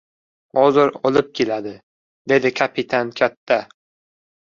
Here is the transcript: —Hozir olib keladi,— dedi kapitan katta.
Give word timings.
—Hozir 0.59 0.93
olib 1.09 1.29
keladi,— 1.41 1.75
dedi 2.35 2.55
kapitan 2.65 3.15
katta. 3.23 3.65